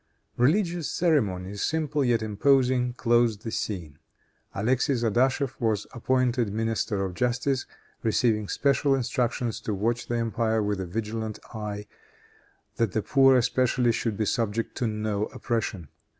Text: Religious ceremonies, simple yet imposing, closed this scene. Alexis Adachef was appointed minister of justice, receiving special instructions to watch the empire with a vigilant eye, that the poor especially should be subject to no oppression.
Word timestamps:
Religious 0.35 0.89
ceremonies, 0.89 1.61
simple 1.61 2.03
yet 2.03 2.23
imposing, 2.23 2.91
closed 2.93 3.43
this 3.43 3.59
scene. 3.59 3.99
Alexis 4.55 5.03
Adachef 5.03 5.53
was 5.61 5.85
appointed 5.93 6.51
minister 6.51 7.05
of 7.05 7.13
justice, 7.13 7.67
receiving 8.01 8.47
special 8.47 8.95
instructions 8.95 9.61
to 9.61 9.75
watch 9.75 10.07
the 10.07 10.17
empire 10.17 10.63
with 10.63 10.81
a 10.81 10.87
vigilant 10.87 11.37
eye, 11.53 11.85
that 12.77 12.93
the 12.93 13.03
poor 13.03 13.37
especially 13.37 13.91
should 13.91 14.17
be 14.17 14.25
subject 14.25 14.75
to 14.75 14.87
no 14.87 15.25
oppression. 15.27 15.87